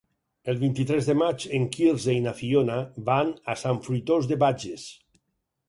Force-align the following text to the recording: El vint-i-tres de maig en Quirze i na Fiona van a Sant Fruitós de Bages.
El 0.51 0.55
vint-i-tres 0.61 1.09
de 1.09 1.15
maig 1.21 1.45
en 1.57 1.67
Quirze 1.75 2.15
i 2.21 2.25
na 2.25 2.33
Fiona 2.41 2.79
van 3.13 3.31
a 3.55 3.59
Sant 3.67 3.85
Fruitós 3.89 4.33
de 4.33 4.43
Bages. 4.47 4.91